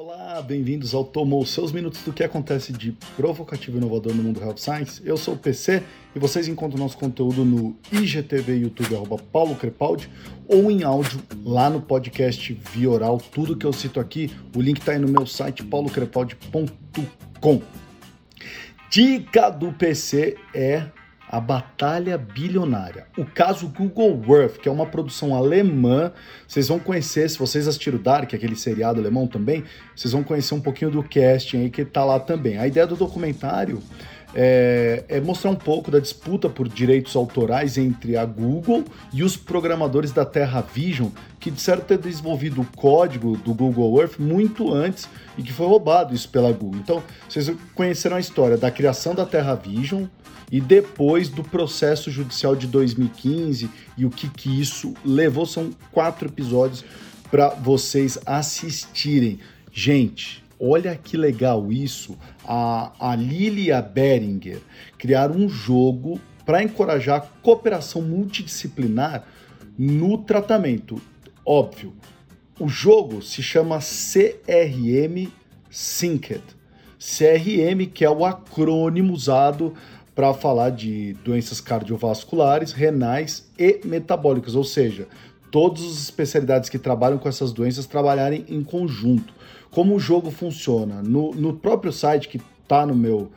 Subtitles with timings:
[0.00, 4.40] Olá, bem-vindos ao Tomou, seus minutos do que acontece de provocativo e inovador no mundo
[4.40, 5.02] Health Science.
[5.04, 5.82] Eu sou o PC
[6.14, 10.08] e vocês encontram nosso conteúdo no IGTV YouTube, arroba Paulo Crepaldi,
[10.46, 13.18] ou em áudio lá no podcast via oral.
[13.18, 17.62] Tudo que eu cito aqui, o link está aí no meu site paulocrepaldi.com.
[18.88, 20.86] Dica do PC é
[21.28, 23.06] a Batalha Bilionária.
[23.16, 26.12] O caso Google Earth, que é uma produção alemã,
[26.46, 29.64] vocês vão conhecer, se vocês assistiram Dark, aquele seriado alemão também,
[29.94, 32.58] vocês vão conhecer um pouquinho do casting aí que tá lá também.
[32.58, 33.82] A ideia do documentário
[34.34, 39.36] é, é, mostrar um pouco da disputa por direitos autorais entre a Google e os
[39.36, 41.08] programadores da Terra Vision,
[41.40, 46.14] que disseram ter desenvolvido o código do Google Earth muito antes e que foi roubado
[46.14, 46.80] isso pela Google.
[46.80, 50.04] Então, vocês conheceram a história da criação da Terra Vision,
[50.50, 55.44] e depois do processo judicial de 2015 e o que, que isso levou.
[55.44, 56.84] São quatro episódios
[57.30, 59.38] para vocês assistirem.
[59.70, 62.18] Gente, olha que legal isso.
[62.44, 64.60] A, a Lili e a Beringer
[64.96, 69.24] criaram um jogo para encorajar a cooperação multidisciplinar
[69.78, 71.00] no tratamento.
[71.44, 71.92] Óbvio,
[72.58, 75.30] o jogo se chama CRM
[75.70, 76.42] Synced.
[76.98, 79.74] CRM, que é o acrônimo usado
[80.14, 85.06] para falar de doenças cardiovasculares, renais e metabólicas, ou seja,
[85.50, 89.32] todas as especialidades que trabalham com essas doenças trabalharem em conjunto.
[89.70, 91.02] Como o jogo funciona?
[91.02, 93.30] No, no próprio site que está no meu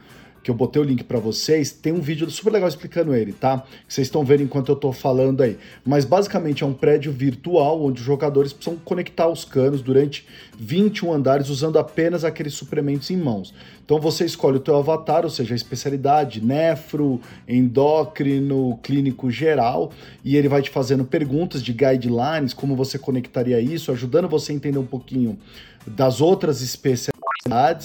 [0.44, 3.60] que eu botei o link para vocês, tem um vídeo super legal explicando ele, tá?
[3.88, 5.58] Que vocês estão vendo enquanto eu tô falando aí.
[5.86, 10.26] Mas basicamente é um prédio virtual onde os jogadores precisam conectar os canos durante
[10.58, 13.54] 21 andares usando apenas aqueles suprimentos em mãos.
[13.86, 19.92] Então você escolhe o teu avatar, ou seja, a especialidade, nefro, endócrino, clínico geral,
[20.24, 24.56] e ele vai te fazendo perguntas de guidelines, como você conectaria isso, ajudando você a
[24.56, 25.38] entender um pouquinho
[25.86, 27.21] das outras especialidades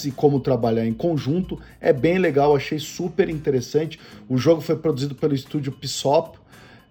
[0.04, 1.58] e como trabalhar em conjunto.
[1.80, 3.98] É bem legal, achei super interessante.
[4.28, 6.38] O jogo foi produzido pelo estúdio Psop,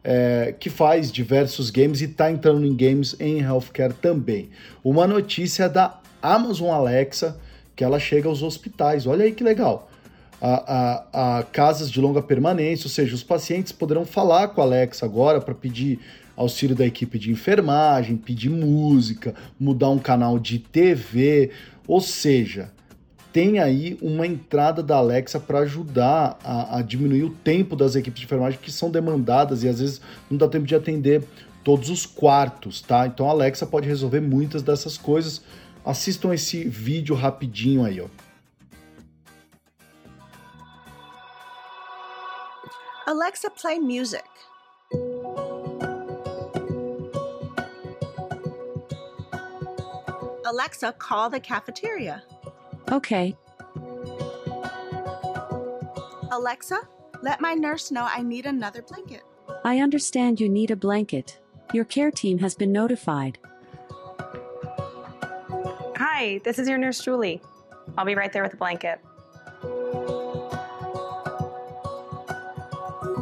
[0.03, 4.49] é, que faz diversos games e está entrando em games em healthcare também.
[4.83, 7.39] Uma notícia da Amazon Alexa,
[7.75, 9.05] que ela chega aos hospitais.
[9.05, 9.89] Olha aí que legal.
[10.41, 14.63] A, a, a casas de longa permanência, ou seja, os pacientes poderão falar com a
[14.63, 15.99] Alexa agora para pedir
[16.35, 21.51] auxílio da equipe de enfermagem, pedir música, mudar um canal de TV,
[21.87, 22.71] ou seja,
[23.31, 28.21] tem aí uma entrada da Alexa para ajudar a, a, diminuir o tempo das equipes
[28.21, 31.21] de enfermagem que são demandadas e às vezes não dá tempo de atender
[31.63, 33.05] todos os quartos, tá?
[33.05, 35.41] Então a Alexa pode resolver muitas dessas coisas.
[35.83, 38.07] Assistam esse vídeo rapidinho aí, ó.
[43.05, 44.23] Alexa, play music.
[50.45, 52.23] Alexa, call the cafeteria.
[52.91, 53.35] Okay.
[56.31, 56.79] Alexa,
[57.21, 59.23] let my nurse know I need another blanket.
[59.63, 61.39] I understand you need a blanket.
[61.73, 63.39] Your care team has been notified.
[65.97, 67.41] Hi, this is your nurse Julie.
[67.97, 68.99] I'll be right there with a blanket.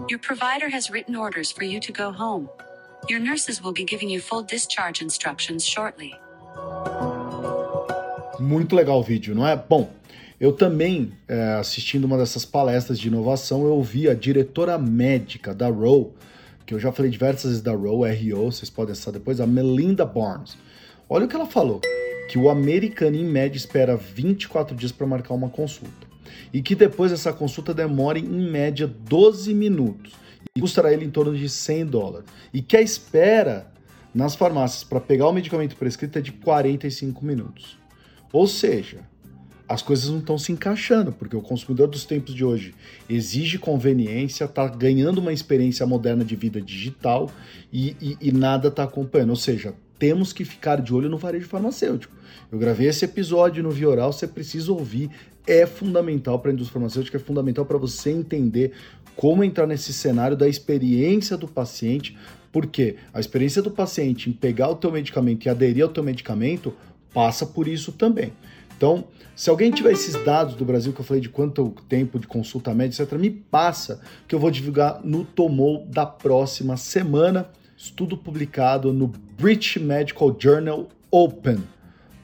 [0.10, 2.50] Your provider has written orders for you to go home.
[3.10, 6.14] Your nurses will be giving you full discharge instructions shortly.
[8.44, 9.56] Muito legal o vídeo, não é?
[9.56, 9.90] Bom,
[10.38, 15.70] eu também, é, assistindo uma dessas palestras de inovação, eu ouvi a diretora médica da
[15.70, 16.14] Row,
[16.66, 20.04] que eu já falei diversas vezes da Row, RO, vocês podem acessar depois, a Melinda
[20.04, 20.58] Barnes.
[21.08, 21.80] Olha o que ela falou,
[22.28, 26.06] que o americano em média espera 24 dias para marcar uma consulta.
[26.52, 30.12] E que depois essa consulta demore em média 12 minutos
[30.54, 32.28] e custará ele em torno de 100 dólares.
[32.54, 33.72] E que a espera
[34.14, 37.82] nas farmácias para pegar o medicamento prescrito é de 45 minutos.
[38.34, 39.02] Ou seja,
[39.70, 42.74] as coisas não estão se encaixando, porque o consumidor dos tempos de hoje
[43.08, 47.30] exige conveniência, está ganhando uma experiência moderna de vida digital
[47.72, 49.30] e, e, e nada está acompanhando.
[49.30, 52.14] Ou seja, temos que ficar de olho no varejo farmacêutico.
[52.52, 55.12] Eu gravei esse episódio no Vioral, você precisa ouvir,
[55.46, 58.72] é fundamental para a indústria farmacêutica, é fundamental para você entender
[59.16, 62.18] como entrar nesse cenário da experiência do paciente,
[62.52, 66.74] porque a experiência do paciente em pegar o teu medicamento e aderir ao teu medicamento
[67.14, 68.34] passa por isso também.
[68.76, 69.06] Então,
[69.36, 72.74] se alguém tiver esses dados do Brasil que eu falei de quanto tempo de consulta
[72.74, 77.50] média, etc., me passa que eu vou divulgar no Tomou da próxima semana.
[77.78, 81.64] Estudo publicado no British Medical Journal Open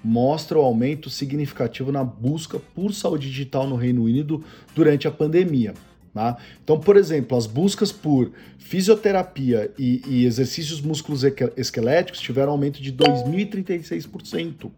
[0.03, 4.44] mostra o aumento significativo na busca por saúde digital no Reino Unido
[4.74, 5.74] durante a pandemia.
[6.19, 6.36] Tá?
[6.62, 11.24] Então, por exemplo, as buscas por fisioterapia e, e exercícios músculos
[11.56, 14.69] esqueléticos tiveram aumento de 2.036%.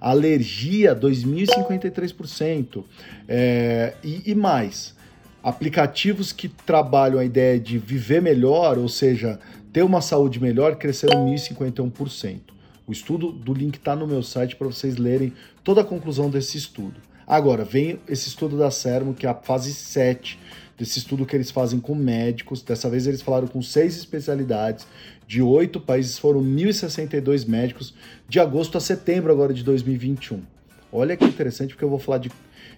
[0.00, 2.82] Alergia, 2.053%.
[3.28, 4.94] É, e, e mais,
[5.42, 9.38] aplicativos que trabalham a ideia de viver melhor, ou seja,
[9.74, 12.38] ter uma saúde melhor, cresceram 1.051%.
[12.86, 16.56] O estudo do link está no meu site para vocês lerem toda a conclusão desse
[16.56, 17.04] estudo.
[17.26, 20.38] Agora, vem esse estudo da Sermo, que é a fase 7
[20.76, 22.62] desse estudo que eles fazem com médicos.
[22.62, 24.86] Dessa vez eles falaram com seis especialidades
[25.26, 27.94] de oito países, foram 1.062 médicos
[28.28, 30.40] de agosto a setembro agora de 2021.
[30.92, 32.30] Olha que interessante, porque eu vou falar de,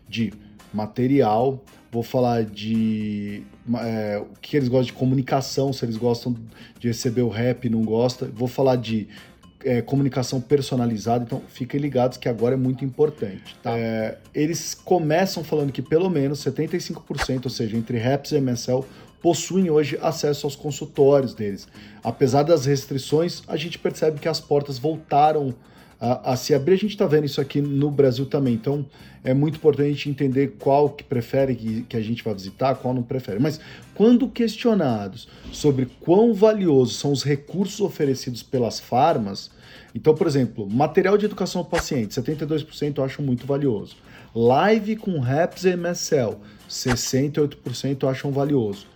[0.09, 0.33] de
[0.73, 1.63] material,
[1.93, 3.43] vou falar de
[3.81, 6.35] é, o que eles gostam de comunicação, se eles gostam
[6.79, 8.27] de receber o rap, não gosta.
[8.27, 9.09] Vou falar de
[9.65, 13.57] é, comunicação personalizada, então fiquem ligados que agora é muito importante.
[13.63, 13.77] Tá?
[13.77, 18.85] É, eles começam falando que pelo menos 75%, ou seja, entre REPS e MSL,
[19.21, 21.67] possuem hoje acesso aos consultórios deles.
[22.03, 25.55] Apesar das restrições, a gente percebe que as portas voltaram
[26.01, 26.75] a, a se abrir.
[26.75, 28.85] A gente está vendo isso aqui no Brasil também, então
[29.25, 32.75] é muito importante a gente entender qual que prefere que, que a gente vai visitar,
[32.77, 33.39] qual não prefere.
[33.39, 33.61] Mas
[33.95, 39.51] quando questionados sobre quão valiosos são os recursos oferecidos pelas farmas,
[39.95, 43.97] então, por exemplo, material de educação ao paciente, 72% eu acho muito valioso.
[44.35, 46.37] Live com RAPS e MSL,
[46.69, 48.87] 68% acham valioso.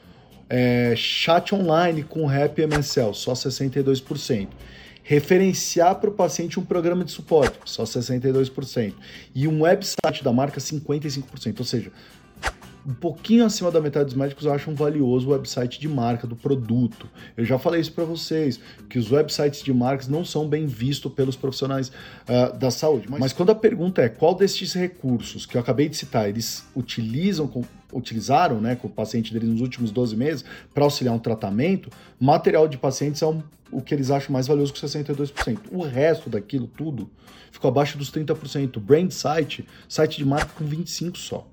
[0.48, 4.48] É, chat online com RAP e MSL, só 62%
[5.02, 8.94] referenciar para o paciente um programa de suporte, só 62%,
[9.34, 11.58] e um website da marca, 55%.
[11.58, 11.92] Ou seja,
[12.86, 17.08] um pouquinho acima da metade dos médicos acham valioso o website de marca do produto.
[17.36, 18.58] Eu já falei isso para vocês,
[18.88, 23.06] que os websites de marcas não são bem vistos pelos profissionais uh, da saúde.
[23.08, 26.64] Mas, mas, quando a pergunta é qual destes recursos que eu acabei de citar, eles
[26.74, 27.62] utilizam com,
[27.92, 30.44] utilizaram né, com o paciente deles nos últimos 12 meses
[30.74, 31.88] para auxiliar um tratamento,
[32.18, 35.58] material de pacientes é um, o que eles acham mais valioso com 62%.
[35.70, 37.08] O resto daquilo tudo
[37.50, 38.80] ficou abaixo dos 30%.
[38.80, 41.46] Brand site, site de marca com 25% só.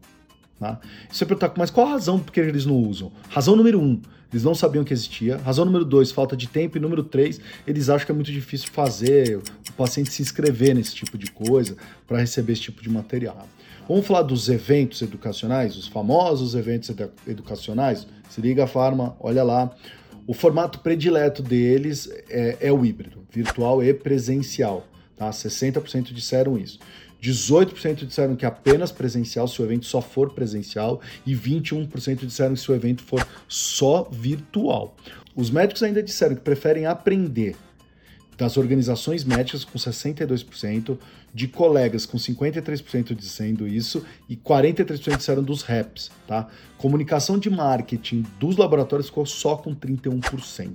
[0.60, 0.80] Tá?
[1.10, 3.12] Você perguntar, mas qual a razão por que eles não usam?
[3.30, 4.02] Razão número um,
[4.32, 5.38] eles não sabiam que existia.
[5.38, 6.78] Razão número dois, falta de tempo.
[6.78, 10.94] E número três, eles acham que é muito difícil fazer o paciente se inscrever nesse
[10.94, 11.76] tipo de coisa
[12.06, 13.48] para receber esse tipo de material.
[13.88, 16.92] Vamos falar dos eventos educacionais, os famosos eventos
[17.26, 18.06] educacionais.
[18.30, 19.72] Se liga Farma, olha lá.
[20.28, 24.86] O formato predileto deles é, é o híbrido, virtual e presencial.
[25.18, 25.32] Tá?
[25.32, 26.78] 60% disseram isso.
[27.22, 32.62] 18% disseram que apenas presencial se o evento só for presencial e 21% disseram que
[32.62, 34.96] se o evento for só virtual.
[35.36, 37.56] Os médicos ainda disseram que preferem aprender
[38.38, 40.98] das organizações médicas com 62%,
[41.34, 46.48] de colegas com 53% dizendo isso e 43% disseram dos reps, tá?
[46.78, 50.72] Comunicação de marketing dos laboratórios ficou só com 31%.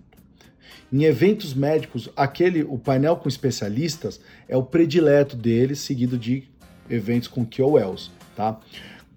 [0.92, 6.44] Em eventos médicos, aquele o painel com especialistas é o predileto deles, seguido de
[6.88, 8.58] eventos com KOLs, tá?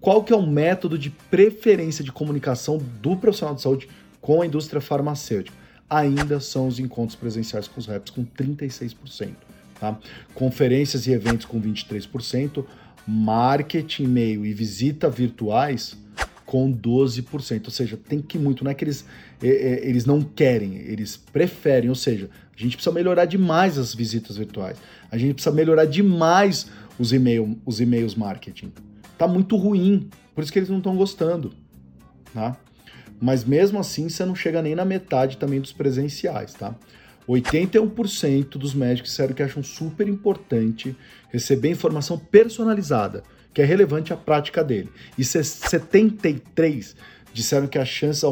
[0.00, 3.88] Qual que é o método de preferência de comunicação do profissional de saúde
[4.20, 5.56] com a indústria farmacêutica?
[5.90, 9.34] Ainda são os encontros presenciais com os reps com 36%,
[9.80, 9.98] tá?
[10.34, 12.64] Conferências e eventos com 23%,
[13.06, 15.96] marketing, e-mail e visita virtuais
[16.48, 17.66] com 12%.
[17.66, 19.04] Ou seja, tem que muito, não é que eles,
[19.42, 21.90] é, é, eles não querem, eles preferem.
[21.90, 24.78] Ou seja, a gente precisa melhorar demais as visitas virtuais.
[25.10, 28.72] A gente precisa melhorar demais os, e-mail, os e-mails marketing.
[29.18, 31.52] Tá muito ruim, por isso que eles não estão gostando.
[32.32, 32.56] Tá?
[33.20, 36.74] Mas mesmo assim, você não chega nem na metade também dos presenciais, tá?
[37.28, 40.96] 81% dos médicos disseram que acham super importante
[41.30, 43.22] receber informação personalizada
[43.58, 44.88] que é relevante à prática dele.
[45.18, 46.94] E 73
[47.34, 48.22] disseram que as chances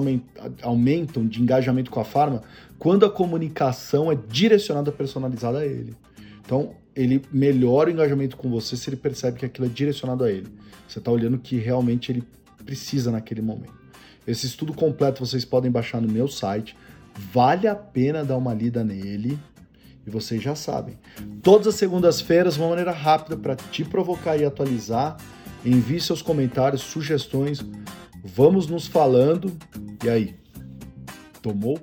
[0.63, 2.45] aumentam de engajamento com a farma
[2.79, 5.97] quando a comunicação é direcionada, personalizada a ele.
[6.45, 10.31] Então, ele melhora o engajamento com você se ele percebe que aquilo é direcionado a
[10.31, 10.47] ele.
[10.87, 12.23] Você está olhando que realmente ele
[12.65, 13.75] precisa naquele momento.
[14.29, 16.77] Esse estudo completo vocês podem baixar no meu site.
[17.33, 19.37] Vale a pena dar uma lida nele.
[20.07, 20.99] E vocês já sabem.
[21.43, 25.17] Todas as segundas-feiras, uma maneira rápida para te provocar e atualizar.
[25.65, 27.65] Envie seus comentários, sugestões.
[28.25, 29.53] Vamos nos falando.
[30.05, 30.37] E aí?
[31.43, 31.79] Tomou?